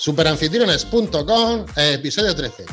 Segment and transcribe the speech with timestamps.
[0.00, 2.64] Superanfitriones.com, episodio 13.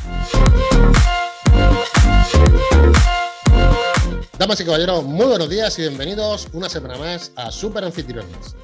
[4.40, 8.56] Damas y caballeros, muy buenos días y bienvenidos una semana más a Superanfitriones.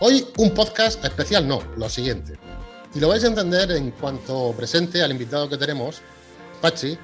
[0.00, 2.38] Hoy un podcast especial, no, lo siguiente.
[2.94, 6.00] Y lo vais a entender en cuanto presente al invitado que tenemos,
[6.62, 6.96] Pachi,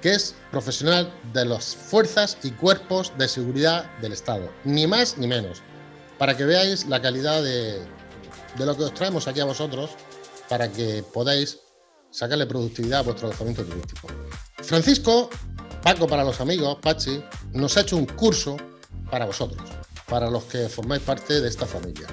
[0.00, 4.50] que es profesional de las fuerzas y cuerpos de seguridad del Estado.
[4.64, 5.60] Ni más ni menos.
[6.18, 7.82] Para que veáis la calidad de,
[8.56, 9.90] de lo que os traemos aquí a vosotros,
[10.48, 11.58] para que podáis
[12.10, 14.08] sacarle productividad a vuestro alojamiento turístico.
[14.62, 15.30] Francisco,
[15.82, 17.22] Paco para los amigos, Pachi,
[17.52, 18.56] nos ha hecho un curso
[19.10, 19.68] para vosotros,
[20.08, 22.06] para los que formáis parte de esta familia.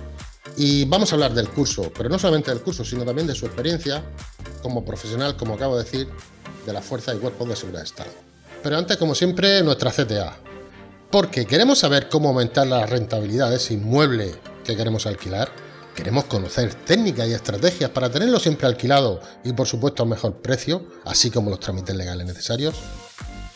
[0.58, 3.46] Y vamos a hablar del curso, pero no solamente del curso, sino también de su
[3.46, 4.04] experiencia
[4.62, 6.10] como profesional, como acabo de decir,
[6.66, 8.12] de la Fuerza y Cuerpos de Seguridad de Estado.
[8.62, 10.38] Pero antes, como siempre, nuestra CTA.
[11.10, 15.50] Porque queremos saber cómo aumentar la rentabilidad de ese inmueble que queremos alquilar.
[15.96, 20.88] Queremos conocer técnicas y estrategias para tenerlo siempre alquilado y por supuesto a mejor precio,
[21.06, 22.76] así como los trámites legales necesarios.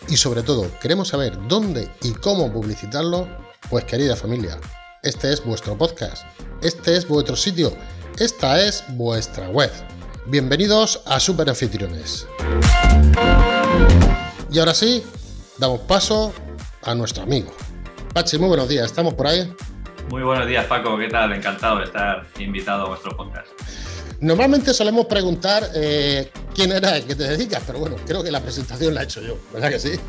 [0.09, 3.27] Y sobre todo, queremos saber dónde y cómo publicitarlo.
[3.69, 4.59] Pues querida familia,
[5.01, 6.23] este es vuestro podcast,
[6.61, 7.73] este es vuestro sitio,
[8.19, 9.71] esta es vuestra web.
[10.27, 12.27] Bienvenidos a Super Anfitriones.
[14.51, 15.03] Y ahora sí,
[15.57, 16.33] damos paso
[16.83, 17.51] a nuestro amigo.
[18.13, 19.51] Pachi, muy buenos días, ¿estamos por ahí?
[20.09, 21.33] Muy buenos días, Paco, ¿qué tal?
[21.33, 23.47] Encantado de estar invitado a vuestro podcast.
[24.21, 28.39] Normalmente solemos preguntar eh, quién era el que te dedicas, pero bueno, creo que la
[28.39, 29.99] presentación la he hecho yo, ¿verdad que sí?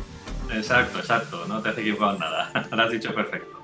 [0.53, 3.57] Exacto, exacto, no te has equivocado en nada, lo has dicho perfecto.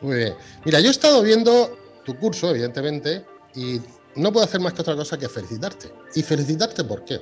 [0.00, 0.34] Muy bien.
[0.64, 3.80] Mira, yo he estado viendo tu curso, evidentemente, y
[4.14, 5.92] no puedo hacer más que otra cosa que felicitarte.
[6.14, 7.20] ¿Y felicitarte por qué?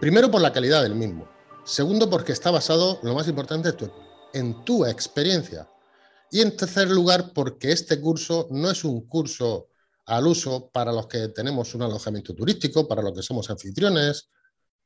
[0.00, 1.28] Primero por la calidad del mismo.
[1.64, 3.74] Segundo porque está basado, lo más importante,
[4.32, 5.68] en tu experiencia.
[6.30, 9.68] Y en tercer lugar porque este curso no es un curso
[10.06, 14.30] al uso para los que tenemos un alojamiento turístico, para los que somos anfitriones,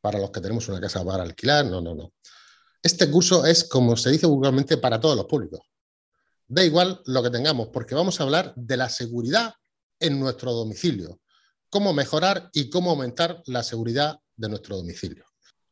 [0.00, 1.66] para los que tenemos una casa para alquilar.
[1.66, 2.12] No, no, no.
[2.82, 5.60] Este curso es, como se dice vulgarmente, para todos los públicos.
[6.48, 9.54] Da igual lo que tengamos, porque vamos a hablar de la seguridad
[10.00, 11.20] en nuestro domicilio
[11.72, 15.24] cómo mejorar y cómo aumentar la seguridad de nuestro domicilio.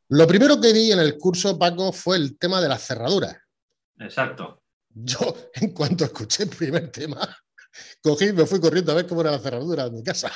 [0.08, 3.36] Lo primero que vi en el curso, Paco, fue el tema de las cerraduras.
[3.98, 4.59] Exacto.
[4.90, 7.20] Yo, en cuanto escuché el primer tema,
[8.02, 10.32] cogí y me fui corriendo a ver cómo era la cerradura de mi casa.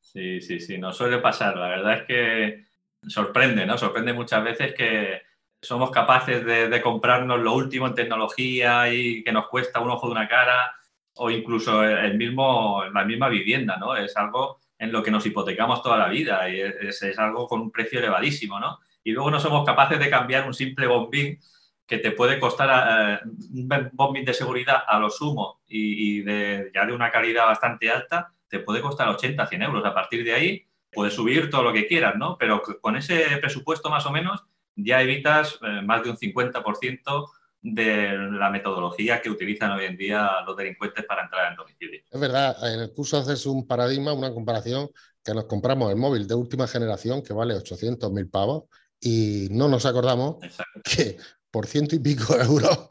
[0.00, 1.56] Sí, sí, sí, nos suele pasar.
[1.56, 2.66] La verdad es que
[3.08, 3.76] sorprende, ¿no?
[3.76, 5.22] Sorprende muchas veces que
[5.60, 10.12] somos capaces de, comprarnos lo último en tecnología y que nos cuesta un ojo de
[10.12, 10.74] una cara
[11.14, 13.96] o incluso el mismo, la misma vivienda, ¿no?
[13.96, 17.60] Es algo en lo que nos hipotecamos toda la vida y es, es, algo con
[17.60, 18.80] un precio elevadísimo, ¿no?
[19.02, 21.38] Y luego no somos capaces de cambiar un simple bombín
[21.86, 26.70] que te puede costar uh, un bombín de seguridad a lo sumo y, y de,
[26.74, 29.84] ya de una calidad bastante alta, te puede costar 80, 100 euros.
[29.84, 32.38] A partir de ahí puedes subir todo lo que quieras, ¿no?
[32.38, 34.44] Pero con ese presupuesto más o menos
[34.76, 37.30] ya evitas eh, más de un 50%
[37.60, 42.00] de la metodología que utilizan hoy en día los delincuentes para entrar en domicilio.
[42.10, 44.90] Es verdad, en el curso haces un paradigma, una comparación,
[45.24, 48.64] que nos compramos el móvil de última generación que vale 800 mil pavos
[49.00, 50.80] y no nos acordamos Exacto.
[50.84, 51.16] que
[51.54, 52.88] por ciento y pico de euros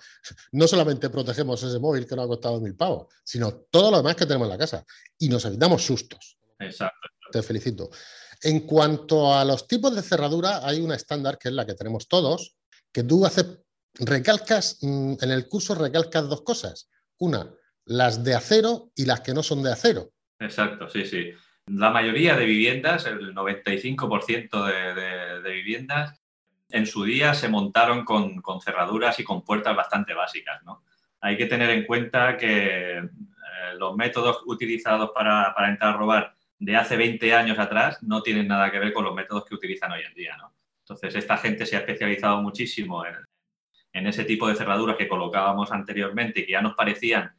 [0.53, 4.15] no solamente protegemos ese móvil que nos ha costado mil pavos, sino todo lo demás
[4.15, 4.85] que tenemos en la casa
[5.19, 6.37] y nos evitamos sustos.
[6.59, 7.09] Exacto.
[7.29, 7.89] Te felicito.
[8.41, 12.07] En cuanto a los tipos de cerradura, hay una estándar que es la que tenemos
[12.07, 12.55] todos,
[12.93, 13.45] que tú haces
[13.95, 16.89] recalcas, mm, en el curso recalcas dos cosas.
[17.17, 17.53] Una,
[17.83, 20.13] las de acero y las que no son de acero.
[20.39, 21.33] Exacto, sí, sí.
[21.65, 26.22] La mayoría de viviendas, el 95% de, de, de, viviendas,
[26.73, 30.59] en su día se montaron con, cerraduras y con puertas bastante básicas.
[31.21, 33.09] Hay que tener en cuenta que eh,
[33.77, 38.71] los métodos utilizados para, entrar a robar de hace 20 años atrás no tienen nada
[38.71, 40.35] que ver con los métodos que utilizan hoy en día.
[40.79, 43.15] Entonces, esta gente se ha especializado muchísimo en,
[43.93, 47.35] en ese tipo de cerraduras que colocábamos anteriormente y que ya nos parecían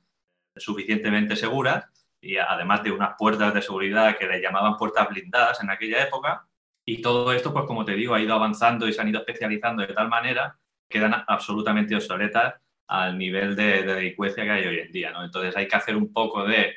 [0.56, 1.86] suficientemente seguras,
[2.20, 6.46] y además de unas puertas de seguridad que le llamaban puertas blindadas en aquella época.
[6.84, 9.86] Y todo esto, pues como te digo, ha ido avanzando y se han ido especializando
[9.86, 10.58] de tal manera
[10.88, 12.54] que quedan absolutamente obsoletas
[12.86, 15.10] al nivel de, de delincuencia que hay hoy en día.
[15.10, 15.24] ¿no?
[15.24, 16.74] Entonces hay que hacer un poco de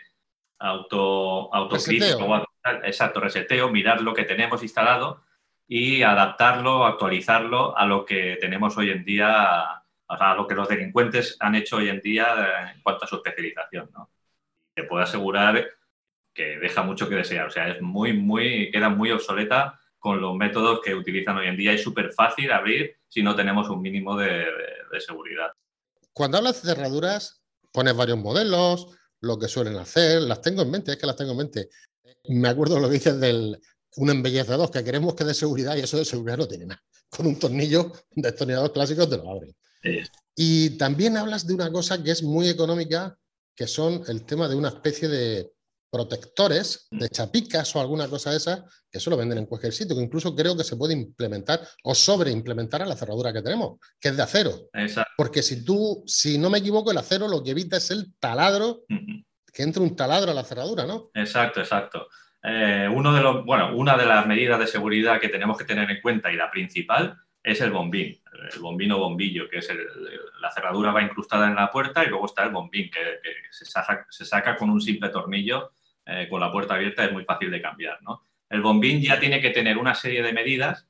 [0.59, 2.45] auto, autocrítico,
[2.83, 5.23] exacto, reseteo, mirar lo que tenemos instalado
[5.67, 9.61] y adaptarlo, actualizarlo a lo que tenemos hoy en día,
[10.07, 13.89] a lo que los delincuentes han hecho hoy en día en cuanto a su especialización.
[13.93, 14.09] ¿no?
[14.73, 15.67] Te puedo asegurar
[16.33, 20.35] que deja mucho que desear, o sea, es muy, muy, queda muy obsoleta con los
[20.35, 21.73] métodos que utilizan hoy en día.
[21.73, 25.47] Es súper fácil abrir si no tenemos un mínimo de, de, de seguridad.
[26.13, 27.41] Cuando hablas de cerraduras,
[27.73, 28.87] pones varios modelos,
[29.19, 31.69] lo que suelen hacer, las tengo en mente, es que las tengo en mente.
[32.29, 33.59] Me acuerdo lo que dices del,
[33.97, 36.81] un embellecedor que queremos que dé seguridad y eso de seguridad no tiene nada.
[37.09, 39.53] Con un tornillo de destornillador clásicos te lo abren.
[40.35, 43.19] Y también hablas de una cosa que es muy económica,
[43.53, 45.51] que son el tema de una especie de
[45.89, 49.95] protectores de chapicas o alguna cosa de esa, que eso lo venden en cualquier sitio,
[49.95, 54.09] que incluso creo que se puede implementar o sobreimplementar a la cerradura que tenemos, que
[54.09, 54.69] es de acero.
[55.15, 58.83] Porque si tú, si no me equivoco, el acero lo que evita es el taladro,
[59.53, 61.09] que entre un taladro a la cerradura, ¿no?
[61.13, 62.07] Exacto, exacto.
[62.43, 65.89] Eh, uno de los, bueno, una de las medidas de seguridad que tenemos que tener
[65.89, 68.21] en cuenta y la principal es el bombín,
[68.53, 69.69] el bombín o bombillo, que es
[70.41, 72.99] la cerradura va incrustada en la puerta y luego está el bombín que,
[73.51, 73.65] se,
[74.25, 75.71] saca, con un simple tornillo
[76.07, 78.01] eh, con la puerta abierta, es muy fácil de cambiar.
[78.01, 78.23] ¿no?
[78.49, 80.87] El bombín ya tiene que tener una serie de medidas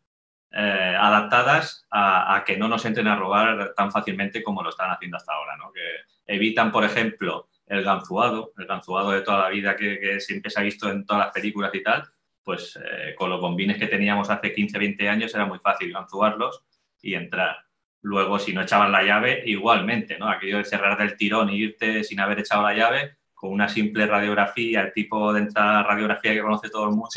[0.51, 5.17] eh, adaptadas a, que no nos entren a robar tan fácilmente como lo están haciendo
[5.17, 5.71] hasta ahora, ¿no?
[5.71, 5.81] que
[6.27, 10.63] evitan, por ejemplo, el ganzuado, el ganzuado de toda la vida que, siempre se ha
[10.63, 12.03] visto en todas las películas y tal,
[12.43, 16.63] pues eh, con los bombines que teníamos hace 15, 20 años era muy fácil ganzuarlos
[17.01, 17.57] y entrar.
[18.01, 20.29] Luego, si no echaban la llave, igualmente, ¿no?
[20.29, 23.17] Aquello de cerrar del tirón e irte sin haber echado la llave,
[23.47, 27.07] con una simple radiografía, el tipo de entrada radiografía que conoce todo el mundo,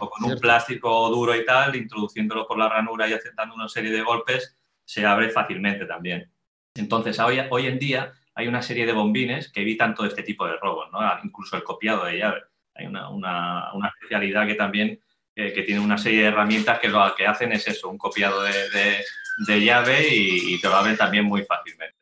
[0.00, 3.92] o con un plástico duro y tal, introduciéndolo por la ranura y aceptando una serie
[3.92, 6.30] de golpes, se abre fácilmente también.
[6.74, 10.46] Entonces, hoy, hoy en día hay una serie de bombines que evitan todo este tipo
[10.46, 11.00] de robos, ¿no?
[11.22, 12.42] incluso el copiado de llave.
[12.74, 15.00] Hay una, una, una especialidad que también
[15.40, 18.42] eh, que tiene una serie de herramientas que lo que hacen es eso, un copiado
[18.42, 19.04] de,
[19.46, 21.94] de, llave y, te lo abren también muy fácilmente.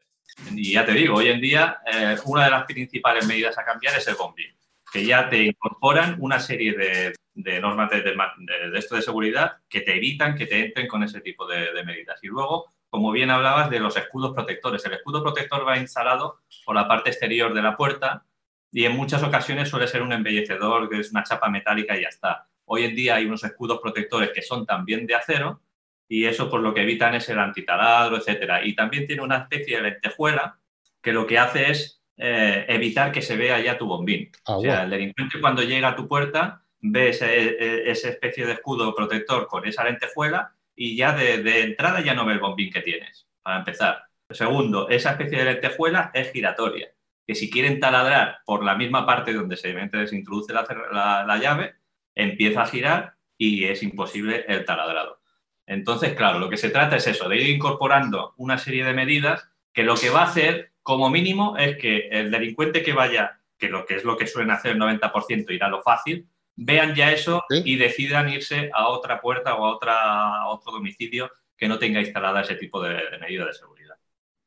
[0.52, 3.96] Y ya te digo, hoy en día eh, una de las principales medidas a cambiar
[3.96, 4.54] es el bombín,
[4.92, 9.82] que ya te incorporan una serie de, de normas de, de, esto de seguridad que
[9.82, 12.18] te evitan que te entren con ese tipo de, medidas.
[12.22, 14.84] Y luego como bien hablabas, de los escudos protectores.
[14.86, 18.24] El escudo protector va instalado por la parte exterior de la puerta
[18.72, 22.08] y en muchas ocasiones suele ser un embellecedor, que es una chapa metálica y ya
[22.08, 22.48] está.
[22.64, 25.60] Hoy en día hay unos escudos protectores que son también de acero
[26.08, 28.64] y eso por lo que evitan es el antitaladro, etcétera.
[28.64, 30.58] Y también tiene una especie de lentejuela
[31.02, 34.30] que lo que hace es eh, evitar que se vea ya tu bombín.
[34.46, 38.94] Ah, o sea, el delincuente cuando llega a tu puerta ve esa especie de escudo
[38.94, 43.26] protector con esa lentejuela y ya de, entrada ya no ve el bombín que tienes,
[43.42, 44.04] para empezar.
[44.30, 46.88] Segundo, esa especie de lentejuela es giratoria,
[47.26, 49.72] que si quieren taladrar por la misma parte donde se,
[50.06, 51.76] se introduce la, la, llave,
[52.14, 55.20] empieza a girar y es imposible el taladrado.
[55.66, 59.48] Entonces, claro, lo que se trata es eso, de ir incorporando una serie de medidas
[59.72, 63.68] que lo que va a hacer, como mínimo, es que el delincuente que vaya, que
[63.68, 67.44] lo que es lo que suelen hacer el 90%, irá lo fácil, vean ya eso
[67.50, 72.40] y decidan irse a otra puerta o a, otra, otro domicilio que no tenga instalada
[72.40, 73.96] ese tipo de, medidas de seguridad.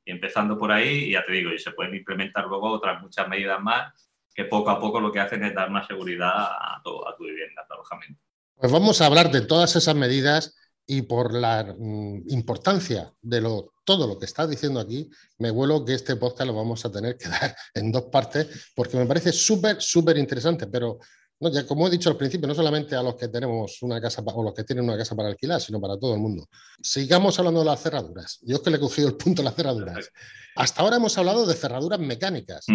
[0.05, 3.61] Y empezando por ahí, ya te digo, y se pueden implementar luego otras muchas medidas
[3.61, 7.15] más que poco a poco lo que hacen es dar más seguridad a, tu, a
[7.15, 8.21] tu vivienda, a tu alojamiento.
[8.55, 10.55] Pues vamos a hablar de todas esas medidas
[10.91, 15.07] y por la mm, importancia de lo, todo lo que estás diciendo aquí,
[15.37, 18.97] me huelo que este podcast lo vamos a tener que dar en dos partes porque
[18.97, 20.97] me parece súper, súper interesante, pero
[21.41, 24.23] no, ya como he dicho al principio, no solamente a los que tenemos una casa
[24.25, 26.49] o los que tienen una casa para alquilar, sino para todo el mundo.
[26.81, 28.39] Sigamos hablando de las cerraduras.
[28.41, 30.09] Yo es que le he cogido el punto a las cerraduras.
[30.55, 32.65] Hasta ahora hemos hablado de cerraduras mecánicas.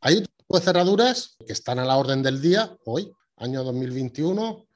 [0.00, 4.66] Hay otro tipo de cerraduras que están a la orden del día, hoy, año 2021,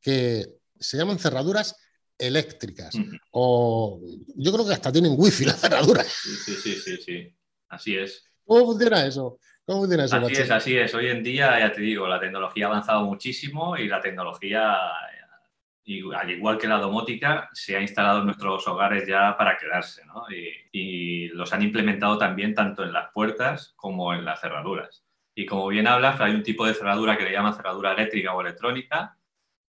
[0.00, 1.76] que se llaman cerraduras
[2.18, 2.94] eléctricas.
[3.30, 4.00] O
[4.36, 6.06] yo creo que hasta tienen wifi las cerraduras.
[6.06, 7.34] Sí, sí, sí, sí.
[7.68, 8.28] Así es.
[8.44, 9.38] ¿Cómo funciona eso?
[9.68, 10.94] ¿Cómo eso, así es, así es.
[10.94, 16.30] Hoy en día, ya te digo, la tecnología ha avanzado muchísimo y la tecnología, al
[16.30, 20.24] igual que la domótica, se ha instalado en nuestros hogares ya para quedarse, ¿no?
[20.30, 25.04] Y, los han implementado también tanto en las puertas como en las cerraduras.
[25.34, 28.40] Y como bien hablas, hay un tipo de cerradura que le llaman cerradura eléctrica o
[28.40, 29.17] electrónica,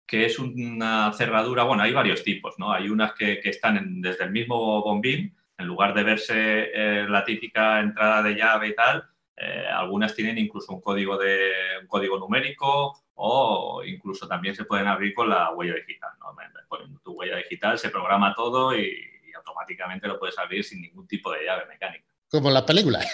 [0.06, 2.72] que es una cerradura, bueno, hay varios tipos, ¿no?
[2.72, 7.80] Hay unas que, están desde el mismo bombín, en lugar de verse eh, la típica
[7.80, 9.04] entrada de llave y tal,
[9.36, 14.86] eh, algunas tienen incluso un código, de, un código numérico o incluso también se pueden
[14.86, 16.10] abrir con la huella digital.
[16.20, 16.34] ¿no?
[16.68, 21.32] Poniendo tu huella digital se programa todo y, automáticamente lo puedes abrir sin ningún tipo
[21.32, 22.04] de llave mecánica.
[22.30, 23.04] Como en las películas.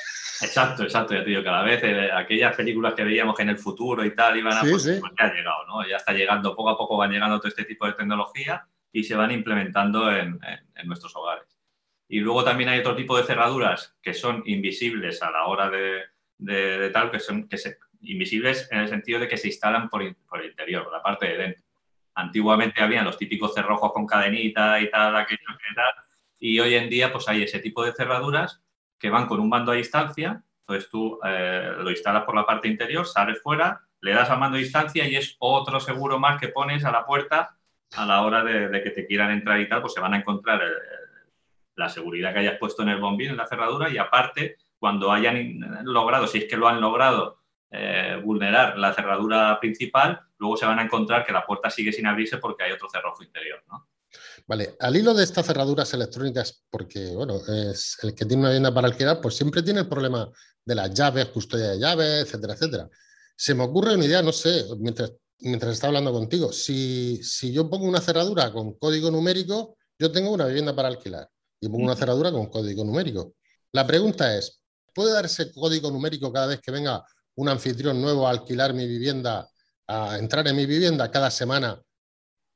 [0.41, 1.15] Exacto, exacto.
[1.15, 4.15] Ya te digo, cada vez eh, aquellas películas que veíamos que en el futuro y
[4.15, 4.61] tal iban a...
[4.61, 5.87] pues, pues ya ha llegado, ¿no?
[5.87, 9.17] Ya está llegando, poco a poco van llegando todo este tipo de tecnología y se
[9.17, 10.39] van implementando en
[10.85, 11.59] nuestros hogares.
[12.09, 16.91] Y luego también hay otro tipo de cerraduras que son invisibles a la hora de,
[16.91, 20.41] tal, que son que se, invisibles en el sentido de que se instalan por, por,
[20.41, 21.65] el interior, por la parte de dentro.
[22.15, 26.05] Antiguamente habían los típicos cerrojos con cadenita y tal, aquello que tal,
[26.39, 28.63] y hoy en día pues hay ese tipo de cerraduras
[28.99, 32.69] que van con un mando a distancia, entonces tú eh, lo instalas por la parte
[32.69, 36.49] interior, sales fuera, le das al mando de distancia y es otro seguro más que
[36.49, 37.57] pones a la puerta
[37.97, 40.61] a la hora de, que te quieran entrar y tal, pues se van a encontrar
[40.63, 40.71] eh,
[41.75, 45.61] la seguridad que hayas puesto en el bombín, en la cerradura, y aparte, cuando hayan
[45.85, 47.39] logrado, si es que lo han logrado,
[47.71, 52.07] eh, vulnerar la cerradura principal, luego se van a encontrar que la puerta sigue sin
[52.07, 53.87] abrirse porque hay otro cerrojo interior, ¿no?
[54.49, 58.73] Vale, al hilo de estas cerraduras electrónicas, porque bueno, es el que tiene una vivienda
[58.73, 60.33] para alquilar, pues siempre tiene el problema
[60.65, 62.89] de las llaves, custodia de llaves, etcétera, etcétera.
[63.37, 67.69] Se me ocurre una idea, no sé, mientras, mientras está hablando contigo, si, si yo
[67.69, 71.29] pongo una cerradura con código numérico, yo tengo una vivienda para alquilar
[71.61, 73.35] y pongo una cerradura con código numérico.
[73.73, 74.63] La pregunta es,
[74.95, 79.47] ¿puede darse código numérico cada vez que venga un anfitrión nuevo a alquilar mi vivienda,
[79.87, 81.79] a entrar en mi vivienda cada semana,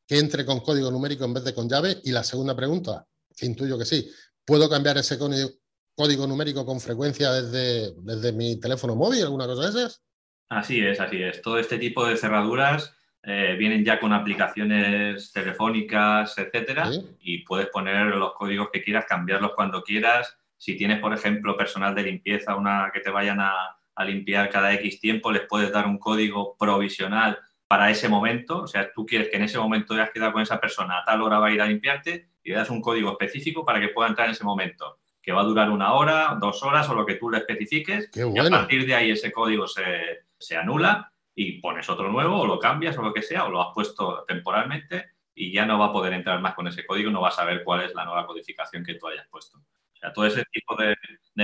[0.06, 1.98] que entre con código numérico en vez de con llave?
[2.04, 3.06] Y la segunda pregunta,
[3.36, 4.10] que intuyo que sí,
[4.44, 9.68] ¿puedo cambiar ese código numérico con frecuencia desde, desde mi teléfono móvil, alguna cosa de
[9.68, 10.02] esas?
[10.48, 11.40] Así es, así es.
[11.40, 12.94] Todo este tipo de cerraduras
[13.24, 16.90] eh, vienen ya con aplicaciones telefónicas, etcétera,
[17.20, 20.36] y puedes poner los códigos que quieras, cambiarlos cuando quieras.
[20.56, 24.98] Si tienes, por ejemplo, personal de limpieza, una que te vayan a, limpiar cada X
[24.98, 27.38] tiempo, les puedes dar un código provisional
[27.72, 28.64] para ese momento.
[28.64, 31.22] O sea, tú quieres que en ese momento hayas quedado con esa persona, a tal
[31.22, 34.10] hora va a ir a limpiarte y le das un código específico para que pueda
[34.10, 37.14] entrar en ese momento, que va a durar una hora, dos horas o lo que
[37.14, 38.10] tú le especifiques.
[38.14, 42.46] Y a partir de ahí ese código se, se anula y pones otro nuevo o
[42.46, 45.86] lo cambias o lo que sea o lo has puesto temporalmente y ya no va
[45.86, 48.26] a poder entrar más con ese código, no va a saber cuál es la nueva
[48.26, 49.56] codificación que tú hayas puesto.
[49.56, 50.94] O sea, todo ese tipo de,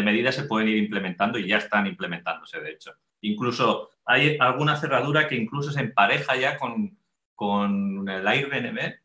[0.02, 2.92] medidas se pueden ir implementando y ya están implementándose, de hecho.
[3.20, 6.98] Incluso hay alguna cerradura que incluso se empareja ya con,
[7.34, 8.98] con el Airbnb, eh,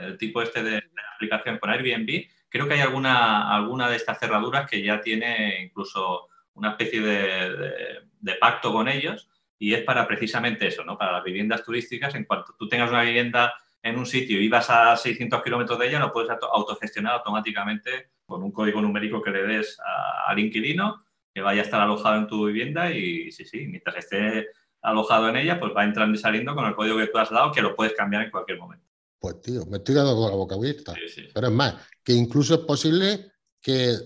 [0.00, 0.82] el tipo este de,
[1.14, 2.26] aplicación con Airbnb.
[2.48, 8.34] Creo que hay alguna, alguna de estas cerraduras que ya tiene incluso una especie de
[8.40, 10.98] pacto con ellos y es para precisamente eso, ¿no?
[10.98, 14.68] Para las viviendas turísticas, en cuanto tú tengas una vivienda en un sitio y vas
[14.68, 19.42] a 600 kilómetros de ella, lo puedes autogestionar automáticamente con un código numérico que le
[19.46, 19.78] des
[20.26, 21.04] al inquilino,
[21.36, 24.46] que vaya a estar alojado en tu vivienda y sí, sí, mientras esté
[24.80, 27.52] alojado en ella, pues va entrando y saliendo con el código que tú has dado,
[27.52, 28.86] que lo puedes cambiar en cualquier momento.
[29.18, 30.94] Pues tío, me estoy dando con la boca abierta.
[31.34, 33.98] Pero es más, que incluso es posible que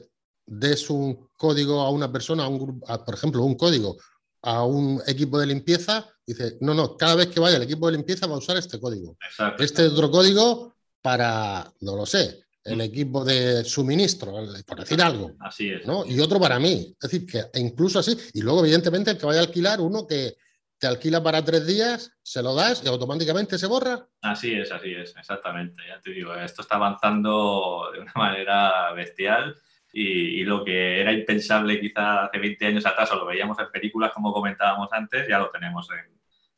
[0.44, 3.96] des un código a una persona, a un, por ejemplo, un código
[4.42, 7.96] a un equipo de limpieza, dice, no, no, cada vez que vaya el equipo de
[7.96, 9.16] limpieza va a usar este código.
[9.56, 14.32] Este otro código para, no lo sé, el equipo de suministro,
[14.66, 15.32] por decir algo.
[15.40, 15.86] Así es.
[15.86, 16.04] ¿no?
[16.06, 16.94] Y otro para mí.
[17.00, 18.16] Es decir, que incluso así.
[18.34, 20.36] Y luego, evidentemente, el que vaya a alquilar, uno que
[20.80, 24.06] te alquila para tres días, se lo das y automáticamente se borra.
[24.22, 25.82] Así es, así es, exactamente.
[25.86, 29.54] Ya te digo, esto está avanzando de una manera bestial
[29.92, 34.12] y, lo que era impensable quizá hace 20 años atrás o lo veíamos en películas
[34.12, 35.86] como comentábamos antes, ya lo tenemos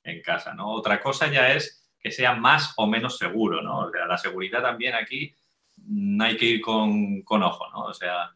[0.04, 0.54] en, casa.
[0.54, 0.68] ¿no?
[0.68, 3.60] Otra cosa ya es que sea más o menos seguro.
[3.60, 3.90] ¿no?
[3.90, 5.34] la seguridad también aquí
[6.20, 7.68] hay que ir con, con ojo.
[7.72, 7.84] ¿no?
[7.84, 8.30] O sea,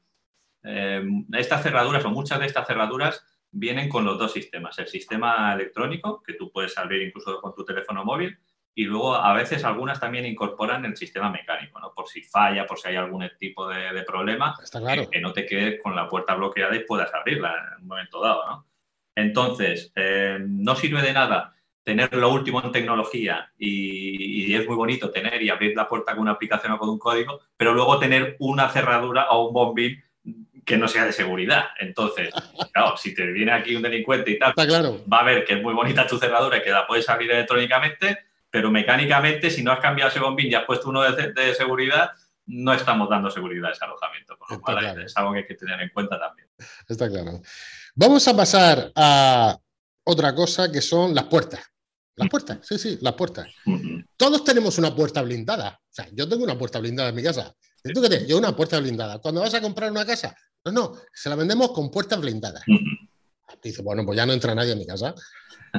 [0.64, 1.02] eh,
[1.32, 4.78] estas cerraduras o muchas de estas cerraduras vienen con los dos sistemas.
[4.78, 8.38] El sistema electrónico, que tú puedes abrir incluso con tu teléfono móvil,
[8.78, 11.94] y luego a veces algunas también incorporan el sistema mecánico, ¿no?
[11.94, 14.54] Por si falla, por si hay algún tipo de, problema,
[15.10, 18.46] que, no te quedes con la puerta bloqueada y puedas abrirla en un momento dado,
[18.46, 18.66] ¿no?
[19.14, 21.55] Entonces, eh, no sirve de nada
[21.86, 26.22] tener lo último en tecnología y, es muy bonito tener y abrir la puerta con
[26.22, 30.02] una aplicación o con un código, pero luego tener una cerradura o un bombín
[30.64, 31.66] que no sea de seguridad.
[31.78, 32.30] Entonces,
[32.72, 35.74] claro, si te viene aquí un delincuente y tal, va a ver que es muy
[35.74, 38.18] bonita tu cerradura y que la puedes abrir electrónicamente,
[38.50, 42.10] pero mecánicamente, si no has cambiado ese bombín y has puesto uno de, seguridad,
[42.46, 44.36] no estamos dando seguridad a ese alojamiento.
[44.36, 46.48] Por lo cual es algo que hay que tener en cuenta también.
[46.88, 47.40] Está claro.
[47.94, 49.56] Vamos a pasar a
[50.02, 51.75] otra cosa que son las puertas.
[52.16, 53.46] Las puertas, sí, sí, las puertas.
[54.16, 55.78] Todos tenemos una puerta blindada.
[55.82, 57.54] O sea, yo tengo una puerta blindada en mi casa.
[57.84, 58.26] ¿Y tú qué tienes?
[58.26, 59.18] Yo una puerta blindada.
[59.18, 62.64] Cuando vas a comprar una casa, no, no, se la vendemos con puertas blindadas.
[63.62, 65.14] Dice, bueno, pues ya no entra nadie en mi casa.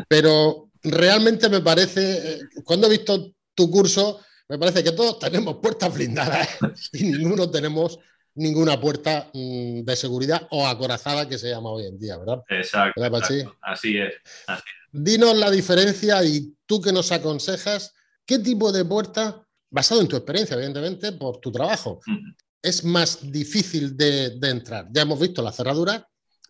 [0.08, 5.58] Pero realmente me parece, eh, cuando he visto tu curso, me parece que todos tenemos
[5.58, 6.48] puertas blindadas
[6.94, 8.00] y ninguno tenemos
[8.36, 12.44] ninguna puerta mm, de seguridad o acorazada que se llama hoy en día, ¿verdad?
[12.50, 13.02] Exacto.
[13.62, 14.14] Así, es,
[14.92, 17.94] Dinos la diferencia y tú que nos aconsejas,
[18.26, 22.00] ¿qué tipo de puerta, basado en tu experiencia, evidentemente, por tu trabajo,
[22.62, 24.88] es más difícil de, de entrar?
[24.92, 26.08] Ya hemos visto la cerradura,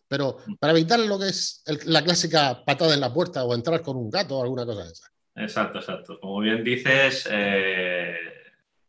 [0.08, 3.98] pero para evitar lo que es la clásica patada en la puerta o entrar con
[3.98, 5.08] un gato o alguna cosa de esa.
[5.36, 6.20] Exacto, exacto.
[6.20, 8.16] Como bien dices, eh,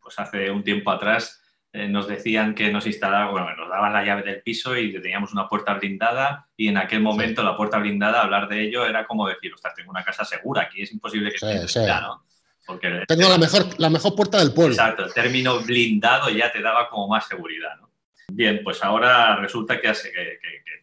[0.00, 1.40] pues hace un tiempo atrás
[1.78, 5.32] eh, nos decían que nos instalaban, bueno, nos daban la llave del piso y teníamos
[5.32, 9.28] una puerta blindada y en aquel momento la puerta blindada, hablar de ello era como
[9.28, 12.24] decir, ostras, tengo una casa segura, aquí es imposible que esté ¿no?
[12.66, 14.74] Porque tengo la mejor, la mejor puerta del pueblo.
[14.74, 17.88] Exacto, el término blindado ya te daba como más seguridad, ¿no?
[18.30, 20.38] Bien, pues ahora resulta que, hace, que,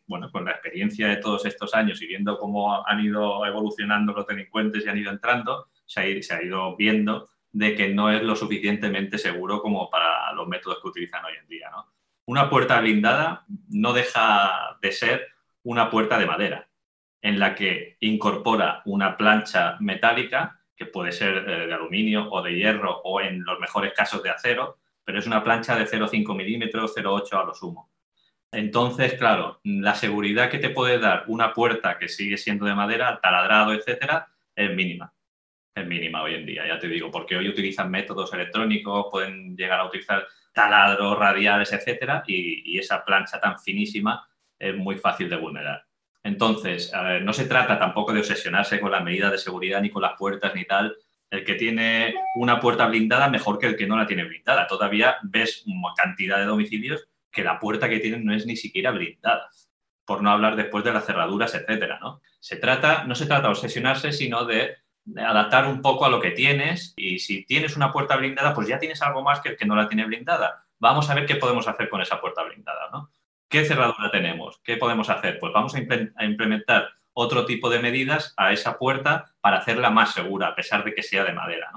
[0.07, 4.25] bueno, con la experiencia de todos estos años y viendo cómo han ido evolucionando los
[4.25, 9.17] delincuentes y han ido entrando, se ha, ido viendo de que no es lo suficientemente
[9.17, 11.69] seguro como para los métodos que utilizan hoy en día.
[11.71, 11.87] ¿no?
[12.25, 15.27] Una puerta blindada no deja de ser
[15.63, 16.67] una puerta de madera,
[17.21, 22.55] en la que incorpora una plancha metálica, que puede ser eh, de aluminio o de
[22.55, 26.93] hierro o en los mejores casos de acero, pero es una plancha de 0,5 milímetros,
[26.93, 27.89] 0,8 a lo sumo.
[28.51, 33.17] Entonces, claro, la seguridad que te puede dar una puerta que sigue siendo de madera,
[33.21, 35.13] taladrado, etcétera, es mínima.
[35.75, 39.81] Es mínima hoy en día, ya te digo, porque hoy utilizan métodos electrónicos, pueden llegar
[39.81, 44.25] a utilizar taladros, radiales, etcétera, y, esa plancha tan finísima
[44.57, 45.83] es muy fácil de vulnerar.
[46.23, 50.17] Entonces, no se trata tampoco de obsesionarse con las medidas de seguridad ni con las
[50.17, 50.95] puertas ni tal,
[51.29, 54.67] el que tiene una puerta blindada mejor que el que no la tiene blindada.
[54.67, 58.91] Todavía ves una cantidad de domicilios que la puerta que tienen no es ni siquiera
[58.91, 59.49] blindada,
[60.05, 62.21] por no hablar después de las cerraduras, etcétera, ¿no?
[62.39, 64.77] Se trata, no se trata de obsesionarse, sino de,
[65.17, 68.79] adaptar un poco a lo que tienes y si tienes una puerta blindada, pues ya
[68.79, 70.65] tienes algo más que el que no la tiene blindada.
[70.79, 73.11] Vamos a ver qué podemos hacer con esa puerta blindada, ¿no?
[73.47, 74.59] ¿Qué cerradura tenemos?
[74.63, 75.39] ¿Qué podemos hacer?
[75.39, 80.47] Pues vamos a implementar otro tipo de medidas a esa puerta para hacerla más segura,
[80.47, 81.71] a pesar de que sea de madera.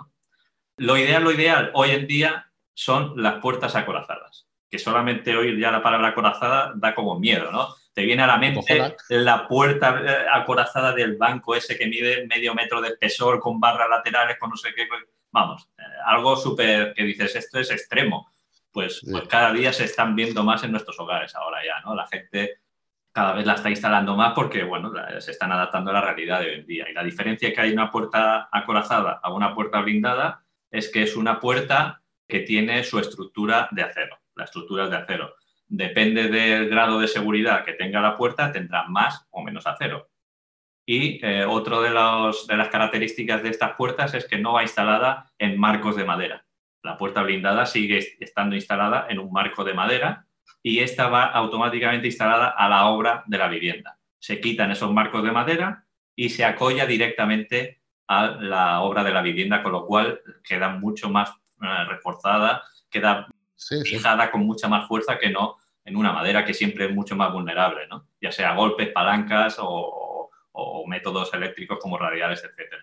[0.76, 5.70] Lo ideal, lo ideal hoy en día son las puertas acorazadas, que solamente hoy ya
[5.70, 7.68] la palabra acorazada da como miedo, ¿no?
[7.98, 12.54] Te viene a la mente la puerta eh, acorazada del banco ese que mide medio
[12.54, 14.86] metro de espesor con barras laterales, con no sé qué.
[15.32, 18.30] Vamos, eh, algo súper que dices, esto es extremo.
[18.70, 21.96] Pues, pues, cada día se están viendo más en nuestros hogares ahora ya, ¿no?
[21.96, 22.60] La gente
[23.10, 26.50] cada vez la está instalando más porque, bueno, se están adaptando a la realidad de
[26.50, 26.88] hoy en día.
[26.88, 31.16] Y la diferencia que hay una puerta acorazada a una puerta blindada es que es
[31.16, 34.20] una puerta que tiene su estructura de acero.
[34.36, 35.34] La estructura es de acero.
[35.68, 40.08] Depende del grado de seguridad que tenga la puerta, tendrá más o menos acero.
[40.86, 45.30] Y eh, otra de, de las características de estas puertas es que no va instalada
[45.38, 46.46] en marcos de madera.
[46.82, 50.26] La puerta blindada sigue estando instalada en un marco de madera
[50.62, 53.98] y esta va automáticamente instalada a la obra de la vivienda.
[54.18, 55.84] Se quitan esos marcos de madera
[56.16, 61.10] y se acolla directamente a la obra de la vivienda, con lo cual queda mucho
[61.10, 61.30] más
[61.62, 63.28] eh, reforzada, queda
[63.84, 67.32] fijada con mucha más fuerza que no en una madera que siempre es mucho más
[67.32, 68.06] vulnerable, ¿no?
[68.20, 72.74] ya sea golpes, palancas o, o métodos eléctricos como radiales, etc.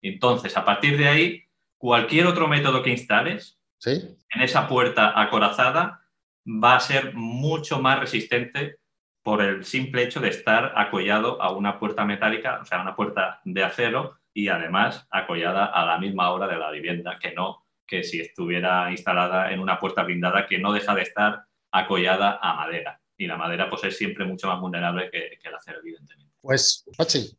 [0.00, 1.44] Entonces, a partir de ahí,
[1.76, 6.02] cualquier otro método que instales en esa puerta acorazada
[6.46, 8.76] va a ser mucho más resistente
[9.22, 13.40] por el simple hecho de estar acollado a una puerta metálica, o sea, una puerta
[13.44, 17.61] de acero y además acollada a la misma hora de la vivienda que no
[17.92, 22.54] que si estuviera instalada en una puerta blindada que no deja de estar acollada a
[22.54, 22.98] madera.
[23.18, 26.32] Y la madera pues es siempre mucho más vulnerable que, que el acero, evidentemente.
[26.40, 27.36] Pues, Pachi,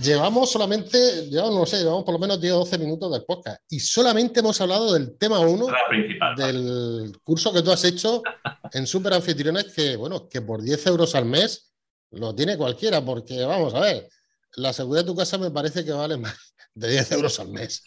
[0.00, 3.60] Llevamos solamente, llevamos, no sé, llevamos por lo menos 10 o 12 minutos del podcast
[3.68, 5.66] y solamente hemos hablado del tema 1
[6.36, 8.22] del curso que tú has hecho
[8.72, 11.72] en Super Anfitriones, que bueno, que por 10 euros al mes
[12.12, 14.08] lo tiene cualquiera, porque vamos a ver,
[14.56, 17.82] la seguridad de tu casa me parece que vale más de 10 euros al mes.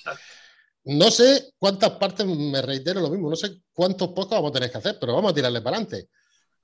[0.87, 4.71] No sé cuántas partes, me reitero lo mismo, no sé cuántos podcasts vamos a tener
[4.71, 6.09] que hacer, pero vamos a tirarle para adelante.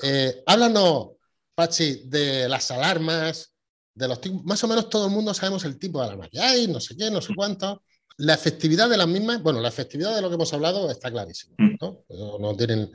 [0.01, 1.09] Eh, háblanos,
[1.53, 3.53] Pachi, de las alarmas,
[3.93, 6.67] de los más o menos todo el mundo sabemos el tipo de alarmas que hay,
[6.67, 7.83] no sé qué, no sé cuánto.
[8.17, 11.55] La efectividad de las mismas, bueno, la efectividad de lo que hemos hablado está clarísima,
[11.57, 11.75] mm.
[11.81, 12.05] ¿no?
[12.39, 12.91] No, tienen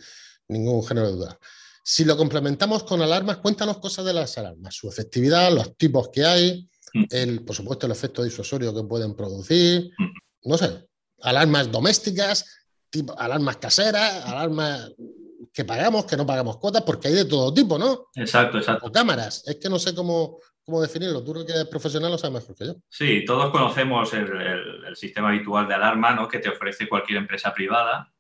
[0.49, 1.39] ningún género de duda.
[1.85, 6.25] Si lo complementamos con alarmas, cuéntanos cosas de las alarmas, su efectividad, los tipos que
[6.25, 7.05] hay, mm.
[7.11, 10.49] el, por supuesto el efecto disuasorio que pueden producir, mm.
[10.49, 10.89] no sé,
[11.23, 14.93] alarmas domésticas, tipo, alarmas caseras, alarmas
[15.53, 18.09] que pagamos, que no pagamos cuotas, porque hay de todo tipo, ¿no?
[18.15, 18.87] Exacto, exacto.
[18.87, 21.25] O cámaras, es que no sé cómo, cómo definirlo.
[21.25, 22.75] Tú que eres profesional lo sabes mejor que yo.
[22.89, 26.29] Sí, todos conocemos el, sistema habitual de alarma ¿no?
[26.29, 28.13] que te ofrece cualquier empresa privada,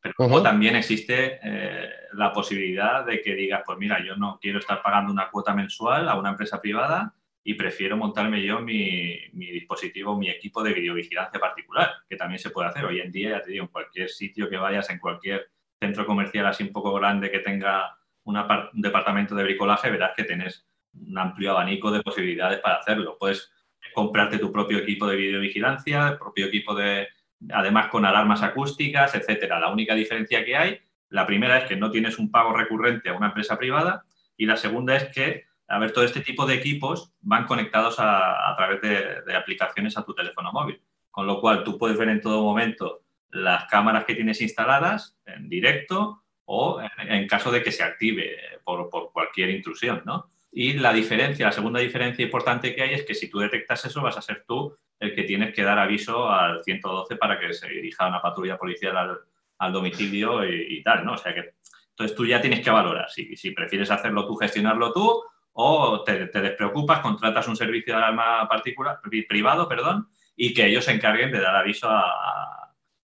[0.00, 4.80] pero también existe eh, la posibilidad de que digas, pues mira, yo no quiero estar
[4.82, 7.15] pagando una cuota mensual a una empresa privada
[7.48, 12.68] y prefiero montarme yo mi, dispositivo, mi equipo de videovigilancia particular, que también se puede
[12.68, 12.84] hacer.
[12.84, 16.46] Hoy en día, ya te digo, en cualquier sitio que vayas, en cualquier centro comercial
[16.46, 18.36] así un poco grande que tenga un
[18.72, 23.16] departamento de bricolaje, verás que tenés un amplio abanico de posibilidades para hacerlo.
[23.16, 23.48] Puedes
[23.94, 27.06] comprarte tu propio equipo de videovigilancia, propio equipo de,
[27.50, 29.60] además con alarmas acústicas, etcétera.
[29.60, 30.80] La única diferencia que hay,
[31.10, 34.02] La primera es que no tienes un pago recurrente a una empresa privada
[34.36, 38.54] y la segunda es que, a ver, todo este tipo de equipos van conectados a,
[38.56, 42.42] través de, aplicaciones a tu teléfono móvil, con lo cual tú puedes ver en todo
[42.42, 48.36] momento las cámaras que tienes instaladas en directo o en, caso de que se active
[48.64, 50.30] por, por cualquier intrusión, ¿no?
[50.52, 54.00] Y la diferencia, la segunda diferencia importante que hay es que si tú detectas eso,
[54.00, 57.68] vas a ser tú el que tienes que dar aviso al 112 para que se
[57.68, 59.20] dirija una patrulla policial
[59.58, 61.12] al, domicilio y, tal, ¿no?
[61.12, 61.54] O sea que,
[61.90, 65.22] entonces tú ya tienes que valorar si, si prefieres hacerlo tú, gestionarlo tú,
[65.58, 70.92] o te, despreocupas, contratas un servicio de alarma particular, privado, perdón, y que ellos se
[70.92, 71.88] encarguen de dar aviso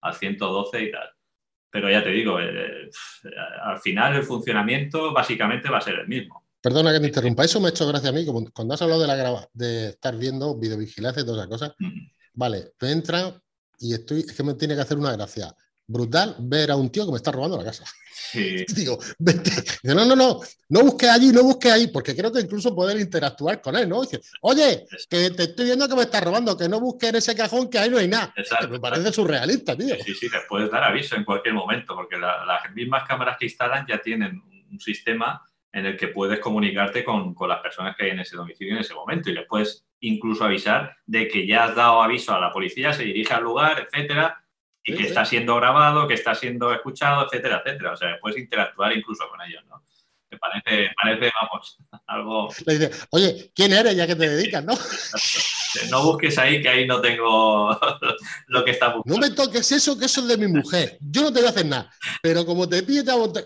[0.00, 1.10] al 112 y tal.
[1.70, 2.88] Pero ya te digo, eh,
[3.62, 6.46] al final el funcionamiento básicamente va a ser el mismo.
[6.62, 9.02] Perdona que te interrumpa, eso me ha hecho gracia a mí, como cuando has hablado
[9.02, 11.74] de la grava, de estar viendo videovigilancia y todas esas cosas.
[12.32, 13.34] Vale, me entra
[13.78, 15.54] y estoy, es que me tiene que hacer una gracia
[15.88, 17.84] brutal ver a un tío que me está robando la casa.
[18.12, 18.64] Sí.
[18.76, 19.50] Digo, vete.
[19.84, 23.60] no, no, no, no busques allí, no busques ahí, porque creo que incluso poder interactuar
[23.60, 24.02] con él, ¿no?
[24.02, 27.34] Dice, oye, que te estoy viendo que me está robando, que no busques en ese
[27.34, 28.32] cajón que ahí no hay nada.
[28.36, 28.68] Exacto.
[28.68, 29.96] me parece surrealista, tío.
[30.04, 33.86] Sí, sí, te puedes dar aviso en cualquier momento, porque las mismas cámaras que instalan
[33.88, 38.10] ya tienen un sistema en el que puedes comunicarte con, con, las personas que hay
[38.10, 41.76] en ese domicilio en ese momento y les puedes incluso avisar de que ya has
[41.76, 44.42] dado aviso a la policía, se dirige al lugar, etcétera,
[44.88, 47.92] y que está siendo grabado, que está siendo escuchado, etcétera, etcétera.
[47.92, 49.84] O sea, puedes interactuar incluso con ellos, ¿no?
[50.30, 52.48] Me parece, parece, vamos, algo...
[52.66, 54.72] Le dice, oye, ¿quién eres ya que te dedicas, no?
[55.90, 57.78] No busques ahí que ahí no tengo
[58.46, 59.14] lo que está buscando.
[59.14, 60.96] No me toques eso, que eso es de mi mujer.
[61.00, 61.90] Yo no te voy a hacer nada.
[62.22, 63.44] Pero como te pide, te voy a montar,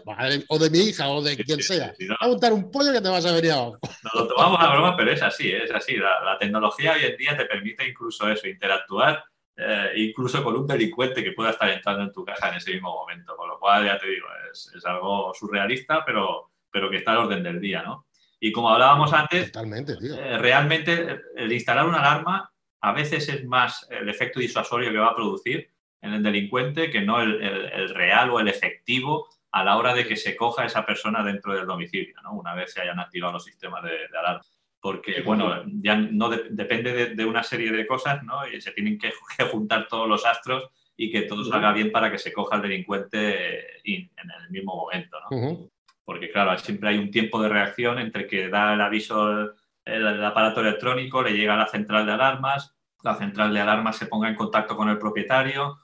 [0.48, 3.08] o de mi hija, o de quien sea, te a montar un pollo que te
[3.08, 3.78] vas a venir abajo.
[4.04, 5.96] Nos lo tomamos a broma, pero es así, es así.
[5.96, 9.24] La, la tecnología hoy en día te permite incluso eso, interactuar
[9.56, 12.92] eh, incluso con un delincuente que pueda estar entrando en tu casa en ese mismo
[12.92, 13.36] momento.
[13.36, 17.18] Con lo cual, ya te digo, es, es algo surrealista, pero, pero que está al
[17.18, 18.06] orden del día, ¿no?
[18.40, 24.08] Y como hablábamos antes, eh, realmente el instalar una alarma a veces es más el
[24.08, 28.40] efecto disuasorio que va a producir en el delincuente que no el, el, real o
[28.40, 32.32] el efectivo a la hora de que se coja esa persona dentro del domicilio, ¿no?
[32.32, 34.42] una vez se hayan activado los sistemas de, de alarma
[34.82, 38.46] porque, bueno, ya no depende de, una serie de cosas, ¿no?
[38.48, 39.12] Y se tienen que,
[39.44, 43.80] juntar todos los astros y que todo salga bien para que se coja el delincuente
[43.84, 44.10] en
[44.42, 45.70] el mismo momento, ¿no?
[46.04, 50.60] Porque, claro, siempre hay un tiempo de reacción entre que da el aviso el, aparato
[50.60, 54.34] electrónico, le llega a la central de alarmas, la central de alarmas se ponga en
[54.34, 55.78] contacto con el propietario,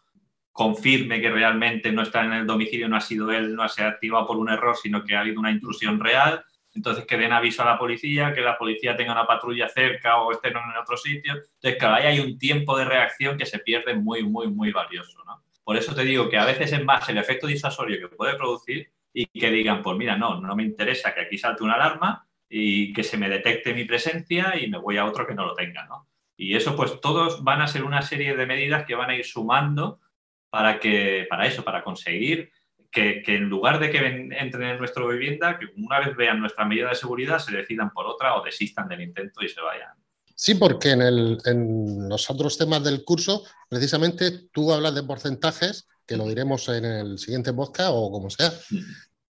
[0.50, 3.88] confirme que realmente no está en el domicilio, no ha sido él, no se ha
[3.88, 6.44] activado por un error, sino que ha habido una intrusión real
[6.78, 10.32] entonces que den aviso a la policía, que la policía tenga una patrulla cerca o
[10.32, 11.34] estén en otro sitio.
[11.34, 15.22] Entonces, claro, ahí hay un tiempo de reacción que se pierde muy, muy, muy valioso.
[15.26, 15.42] ¿no?
[15.64, 18.90] Por eso te digo que a veces es más el efecto disuasorio que puede producir
[19.12, 22.92] y que digan, pues mira, no, no me interesa que aquí salte una alarma y
[22.92, 25.84] que se me detecte mi presencia y me voy a otro que no lo tenga.
[25.86, 26.06] ¿no?
[26.36, 29.24] Y eso, pues todos van a ser una serie de medidas que van a ir
[29.24, 30.00] sumando
[30.48, 32.52] para que, para eso, para conseguir
[32.90, 36.88] que, en lugar de que entren en nuestra vivienda, que una vez vean nuestra medida
[36.88, 39.90] de seguridad, se decidan por otra o desistan del intento y se vayan.
[40.34, 46.28] Sí, porque en, los otros temas del curso, precisamente tú hablas de porcentajes, que lo
[46.28, 48.52] diremos en el siguiente podcast o como sea.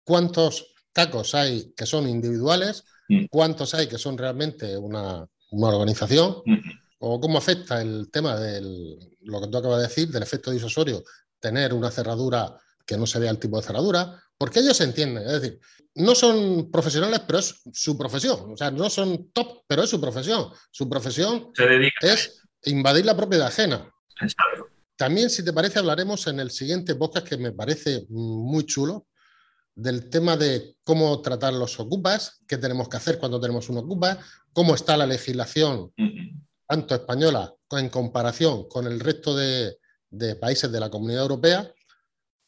[0.04, 2.84] ¿Cuántos tacos hay que son individuales?
[3.30, 6.42] ¿Cuántos hay que son realmente una, organización?
[6.98, 8.60] ¿O cómo afecta el tema de
[9.22, 11.02] lo que tú acabas de decir, del efecto disuasorio,
[11.40, 12.56] tener una cerradura
[12.90, 15.60] que no se vea el tipo de cerradura, porque ellos entienden, es decir,
[15.94, 20.00] no son profesionales, pero es su profesión, o sea, no son top, pero es su
[20.00, 20.50] profesión.
[20.72, 21.52] Su profesión
[22.00, 23.88] es invadir la propiedad ajena.
[24.96, 29.06] También, si te parece, hablaremos en el siguiente podcast que me parece muy chulo,
[29.72, 34.18] del tema de cómo tratar los ocupas, qué tenemos que hacer cuando tenemos un ocupa,
[34.52, 35.92] cómo está la legislación,
[36.66, 39.76] tanto española en comparación con el resto de
[40.40, 41.72] países de la Comunidad Europea,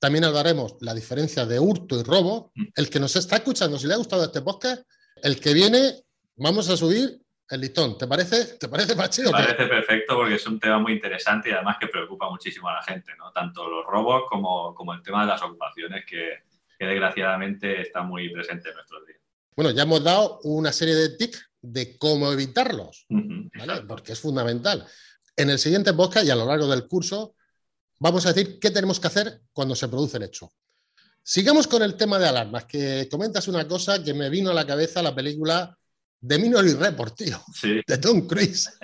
[0.03, 2.51] también hablaremos la diferencia de hurto y robo.
[2.57, 2.65] Mm.
[2.75, 4.83] El que nos está escuchando, si le ha gustado este podcast,
[5.23, 5.95] el que viene,
[6.35, 7.97] vamos a subir el listón.
[7.97, 11.77] ¿Te parece, te parece Me parece perfecto porque es un tema muy interesante y además
[11.79, 13.31] que preocupa muchísimo a la gente, ¿no?
[13.31, 18.71] Tanto los robos como, como el tema de las ocupaciones que, desgraciadamente está muy presente
[18.71, 19.21] en nuestros días.
[19.55, 23.07] Bueno, ya hemos dado una serie de tips de cómo evitarlos,
[23.87, 24.85] porque es fundamental.
[25.37, 27.37] En el siguiente podcast y a lo largo del curso
[28.03, 30.53] vamos a decir qué tenemos que hacer cuando se produce el hecho.
[31.23, 34.67] Sigamos con el tema de alarmas, que comentas una cosa que me vino a la
[34.67, 35.77] cabeza la película
[36.21, 37.41] de Minority Report, tío,
[37.87, 38.71] de Tom Cruise.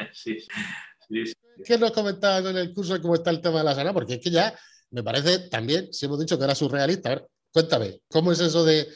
[1.10, 1.32] Sí, sí,
[1.64, 3.94] ¿Qué nos comentabas en el curso de cómo está el tema de las alarmas?
[3.94, 4.54] Porque es que ya
[4.90, 8.86] me parece también, si hemos dicho que era surrealista, Cuéntame, ¿cómo es eso de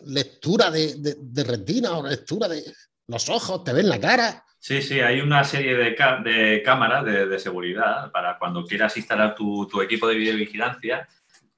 [0.00, 2.62] lectura de, retina o lectura de
[3.08, 3.64] los ojos?
[3.64, 4.44] ¿Te ven la cara?
[4.62, 10.06] Sí, sí, hay una serie de, cámaras de, seguridad para cuando quieras instalar tu, equipo
[10.06, 11.08] de videovigilancia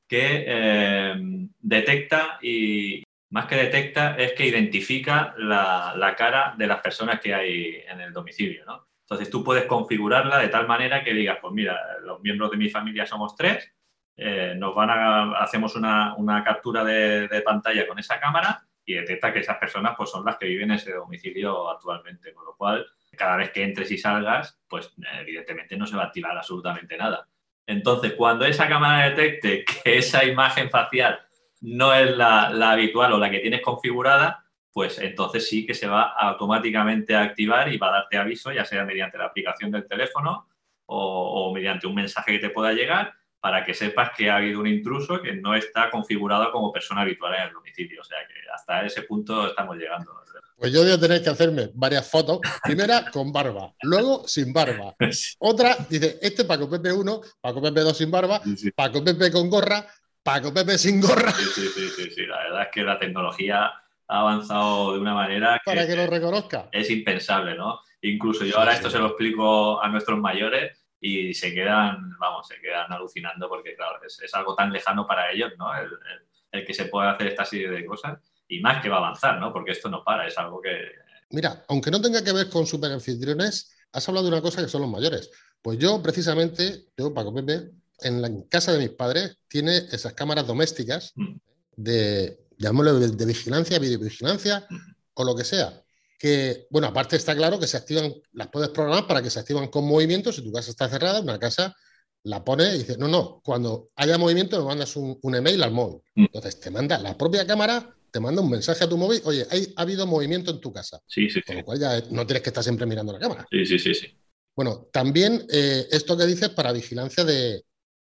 [0.07, 7.19] que eh, detecta y más que detecta es que identifica la, cara de las personas
[7.19, 8.63] que hay en el domicilio.
[9.01, 12.71] Entonces tú puedes configurarla de tal manera que digas, pues mira, los miembros de mi
[12.71, 13.69] familia somos tres,
[14.17, 19.41] eh, nos van a, hacemos una, captura de, pantalla con esa cámara y detecta que
[19.41, 23.37] esas personas pues, son las que viven en ese domicilio actualmente, con lo cual cada
[23.37, 27.29] vez que entres y salgas, pues evidentemente no se va a activar absolutamente nada.
[27.67, 31.21] Entonces, cuando esa cámara detecte que esa imagen facial
[31.61, 34.43] no es la habitual o la que tienes configurada,
[34.73, 38.65] pues entonces sí que se va automáticamente a activar y va a darte aviso, ya
[38.65, 40.49] sea mediante la aplicación del teléfono
[40.87, 44.69] o, mediante un mensaje que te pueda llegar, para que sepas que ha habido un
[44.69, 48.01] intruso que no está configurado como persona habitual en el domicilio.
[48.01, 50.13] O sea que hasta ese punto estamos llegando.
[50.57, 52.39] Pues yo voy a tener que hacerme varias fotos.
[52.63, 54.95] Primera con barba, luego sin barba.
[55.41, 58.41] Otra dice, este Paco Pepe 1, Paco Pepe 2 sin barba,
[58.77, 59.85] Paco Pepe con gorra,
[60.23, 61.33] Paco Pepe sin gorra.
[61.33, 63.73] Sí, sí, sí, sí, La verdad es que la tecnología
[64.07, 66.69] ha avanzado de una manera que, para que lo reconozca.
[66.71, 67.81] Es impensable, ¿no?
[68.03, 72.59] Incluso yo ahora esto se lo explico a nuestros mayores y se quedan, vamos, se
[72.61, 75.69] quedan alucinando porque, claro, es, algo tan lejano para ellos, ¿no?
[75.75, 79.41] El, que se pueda hacer esta serie de cosas y más que va a avanzar,
[79.41, 79.53] ¿no?
[79.53, 80.93] Porque esto no para, es algo que...
[81.31, 84.83] Mira, aunque no tenga que ver con superanfitriones, has hablado de una cosa que son
[84.83, 85.31] los mayores.
[85.61, 90.47] Pues yo, precisamente, yo, Paco Pepe, en la casa de mis padres, tiene esas cámaras
[90.47, 91.35] domésticas mm.
[91.77, 94.67] de llamémoslo de, vigilancia, videovigilancia
[95.15, 95.83] o lo que sea.
[96.23, 99.67] Que, bueno, aparte está claro que se activan, las puedes programar para que se activan
[99.67, 100.33] con movimiento.
[100.33, 101.75] Si tu casa está cerrada, una casa
[102.23, 106.01] la pone y dice, no, no, cuando haya movimiento me mandas un, email al móvil.
[106.15, 106.27] Mm.
[106.27, 109.83] Entonces te manda la propia cámara, te manda un mensaje a tu móvil, oye, ha
[109.83, 111.01] habido movimiento en tu casa.
[111.09, 111.43] Sí, sí.
[111.43, 113.45] Con lo cual ya no tienes que estar siempre mirando la cámara.
[113.51, 114.07] Sí, sí, sí, sí.
[114.55, 117.65] Bueno, también eh, esto que dices para vigilancia de,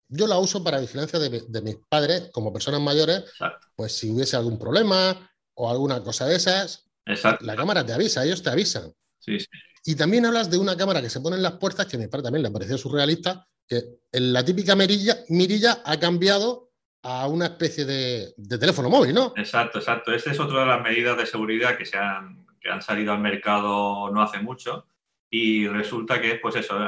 [0.08, 3.24] yo la uso para vigilancia de, mis padres como personas mayores,
[3.76, 8.42] pues si hubiese algún problema o alguna cosa de esas, la cámara te avisa, ellos
[8.42, 8.94] te avisan.
[9.86, 12.08] Y también hablas de una cámara que se pone en las puertas, que a mi
[12.08, 16.72] padre también le pareció surrealista, que la típica mirilla, mirilla ha cambiado
[17.04, 19.34] a una especie de, teléfono móvil, ¿no?
[19.36, 20.14] Exacto, exacto.
[20.14, 23.20] Esta es otra de las medidas de seguridad que, se han, que han salido al
[23.20, 24.88] mercado no hace mucho
[25.30, 26.88] y resulta que, pues eso, eh,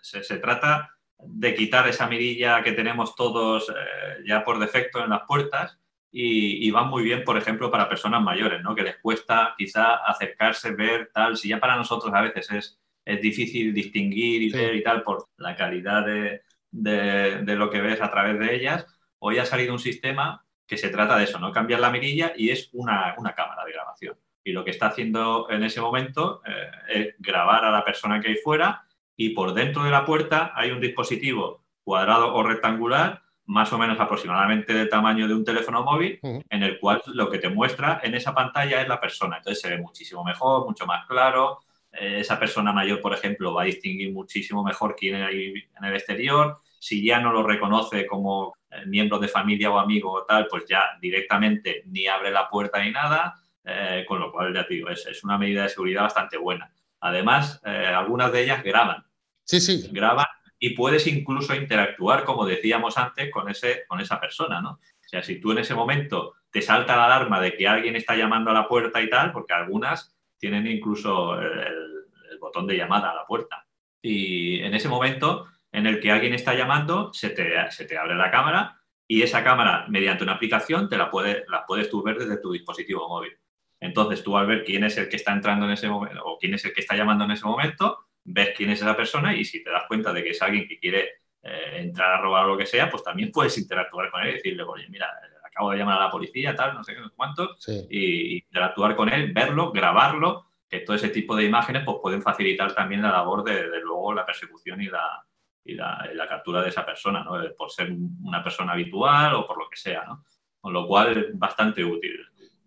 [0.00, 5.10] se, se trata de quitar esa mirilla que tenemos todos eh, ya por defecto en
[5.10, 5.78] las puertas
[6.16, 8.72] y, van muy bien, por ejemplo, para personas mayores, ¿no?
[8.76, 13.20] que les cuesta quizá acercarse, ver tal, si ya para nosotros a veces es, es
[13.20, 18.12] difícil distinguir y ver y tal por la calidad de, de, lo que ves a
[18.12, 18.86] través de ellas,
[19.18, 21.50] hoy ha salido un sistema que se trata de eso, ¿no?
[21.50, 24.16] Cambiar la mirilla y es una, una cámara de grabación.
[24.44, 28.28] Y lo que está haciendo en ese momento eh, es grabar a la persona que
[28.28, 28.84] hay fuera
[29.16, 34.00] y por dentro de la puerta hay un dispositivo cuadrado o rectangular, más o menos
[34.00, 38.14] aproximadamente del tamaño de un teléfono móvil, en el cual lo que te muestra en
[38.14, 39.36] esa pantalla es la persona.
[39.36, 41.60] Entonces se ve muchísimo mejor, mucho más claro.
[41.92, 45.94] Eh, esa persona mayor, por ejemplo, va a distinguir muchísimo mejor quién hay en el
[45.94, 46.58] exterior.
[46.78, 50.64] Si ya no lo reconoce como eh, miembro de familia o amigo o tal, pues
[50.66, 53.34] ya directamente ni abre la puerta ni nada.
[53.62, 56.70] Eh, con lo cual, ya te digo, es, es una medida de seguridad bastante buena.
[57.00, 59.04] Además, algunas de ellas graban.
[59.44, 59.88] Sí, sí.
[59.92, 60.24] Graban
[60.58, 64.70] y puedes incluso interactuar, como decíamos antes, con, ese, con esa persona, ¿no?
[64.70, 68.16] O sea, si tú en ese momento te salta la alarma de que alguien está
[68.16, 71.92] llamando a la puerta y tal, porque algunas tienen incluso el,
[72.40, 73.66] botón de llamada a la puerta.
[74.02, 78.14] Y en ese momento en el que alguien está llamando, se te, se te abre
[78.14, 81.10] la cámara y esa cámara, mediante una aplicación, te la,
[81.48, 83.32] la puedes tú ver desde tu dispositivo móvil.
[83.80, 86.54] Entonces tú al ver quién es el que está entrando en ese momento o quién
[86.54, 89.62] es el que está llamando en ese momento, ves quién es esa persona y si
[89.62, 92.58] te das cuenta de que es alguien que quiere eh, entrar a robar o lo
[92.58, 95.08] que sea, pues también puedes interactuar con él y decirle, oye, mira,
[95.44, 97.56] acabo de llamar a la policía, tal, no sé qué, no sé cuánto,
[97.90, 102.74] y, interactuar con él, verlo, grabarlo, que todo ese tipo de imágenes pues pueden facilitar
[102.74, 105.24] también la labor de, luego la persecución y la,
[105.64, 107.38] y la, captura de esa persona, ¿no?
[107.56, 110.24] Por ser una persona habitual o por lo que sea, ¿no?
[110.60, 112.18] Con lo cual, es bastante útil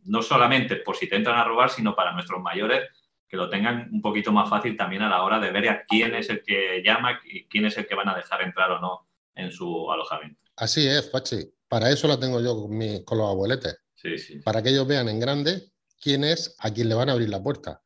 [0.08, 2.90] no solamente por si te entran a robar, sino para nuestros mayores
[3.28, 6.16] que lo tengan un poquito más fácil también a la hora de ver a quién
[6.16, 9.08] es el que llama y quién es el que van a dejar entrar o no
[9.36, 10.40] en su alojamiento.
[10.56, 11.52] Así es, Pachi.
[11.68, 12.68] Para eso la tengo yo
[13.06, 13.78] con, los abueletes.
[13.96, 14.40] Sí, sí.
[14.40, 17.44] Para que ellos vean en grande quién es a quien le van a abrir la
[17.44, 17.82] puerta.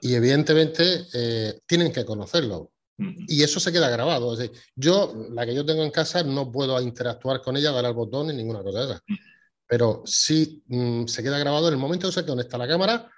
[0.00, 2.70] Y evidentemente eh, tienen que conocerlo.
[2.96, 4.32] Y eso se queda grabado.
[4.32, 7.84] Es decir, yo, la que yo tengo en casa, no puedo interactuar con ella, dar
[7.84, 9.02] al botón ni ninguna cosa de esa
[9.66, 13.10] Pero si mm, se queda grabado en el momento en que se conecta la cámara,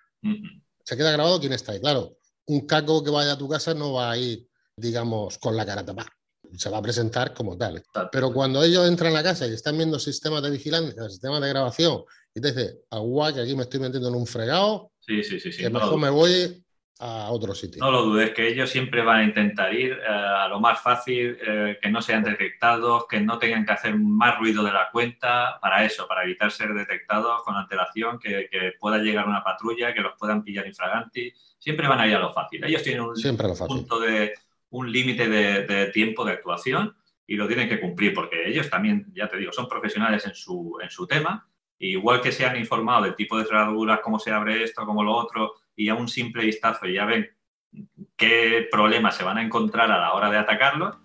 [0.87, 1.81] se queda grabado quién está ahí.
[1.81, 4.47] Claro, un caco que vaya a tu casa no va a ir,
[4.77, 6.11] digamos, con la cara tapada.
[6.57, 7.83] Se va a presentar como tal.
[8.13, 11.49] Pero cuando ellos entran a la casa y están viendo sistemas de vigilancia, sistemas de
[11.49, 15.41] grabación, y te dice, agua, que aquí me estoy metiendo en un fregado, sí, sí,
[15.41, 16.65] sí, que mejor me voy
[16.99, 17.81] a otro sitio.
[17.81, 21.37] No lo dudes, que ellos siempre van a intentar ir eh, a lo más fácil,
[21.47, 25.59] eh, que no sean detectados, que no tengan que hacer más ruido de la cuenta,
[25.61, 28.49] para eso, para evitar ser detectados con antelación, que,
[28.81, 31.33] pueda llegar una patrulla, que los puedan pillar infraganti.
[31.59, 32.65] Siempre van a ir a lo fácil.
[32.65, 33.15] Ellos tienen un
[33.67, 34.33] punto de
[34.71, 39.29] un límite de, tiempo de actuación y lo tienen que cumplir, porque ellos también, ya
[39.29, 41.47] te digo, son profesionales en su, en su tema.
[41.79, 45.15] igual que se han informado del tipo de cerraduras, cómo se abre esto, cómo lo
[45.15, 47.31] otro, y a un simple vistazo ya ven
[48.17, 50.99] qué problemas se van a encontrar a la hora de atacarlo,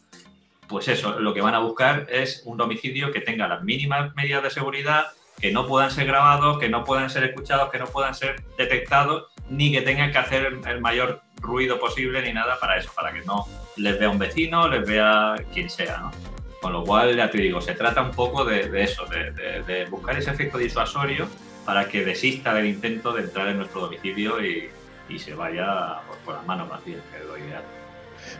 [0.67, 4.41] pues eso, lo que van a buscar es un domicilio que tenga las mínimas medidas
[4.41, 5.07] de seguridad,
[5.39, 9.25] que no puedan ser grabados, que no puedan ser escuchados, que no puedan ser detectados,
[9.49, 13.21] ni que tengan que hacer el mayor ruido posible ni nada para eso, para que
[13.21, 16.12] no les vea un vecino, les vea quien sea, ¿no?
[16.62, 20.29] Con lo cual, ya te digo, se trata un poco de, eso, de buscar ese
[20.29, 21.27] efecto disuasorio
[21.65, 24.69] para que desista del intento de entrar en nuestro domicilio y,
[25.19, 27.63] se vaya por, las manos vacías, que es lo ideal.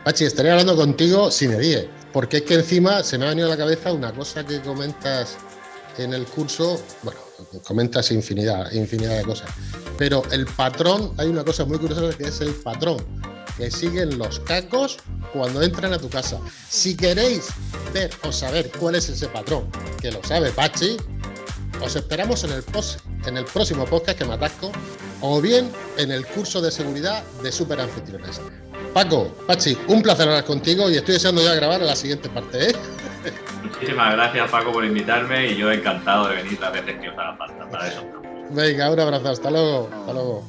[0.04, 3.50] Pachi, estaría hablando contigo sin edie, porque es que encima se me ha venido a
[3.50, 5.36] la cabeza una cosa que comentas
[5.98, 7.20] en el curso, bueno,
[7.62, 9.50] comentas infinidad, infinidad de cosas,
[9.98, 12.96] pero el patrón, hay una cosa muy curiosa que es el patrón
[13.56, 14.98] que siguen los cacos
[15.32, 16.38] cuando entran a tu casa.
[16.68, 17.48] Si queréis
[17.92, 20.96] ver o saber cuál es ese patrón, que lo sabe Pachi,
[21.82, 24.72] os esperamos en el, post, en el próximo podcast que me atasco
[25.20, 28.40] o bien en el curso de seguridad de Super Anfitriones.
[28.92, 32.70] Paco, Pachi, un placer hablar contigo y estoy deseando ya grabar la siguiente parte.
[32.70, 32.74] ¿eh?
[33.62, 37.36] Muchísimas gracias, Paco, por invitarme y yo encantado de venir a veces que os haga
[37.36, 38.04] falta para eso.
[38.50, 39.88] Venga, un abrazo, hasta luego.
[39.92, 40.44] Hasta luego.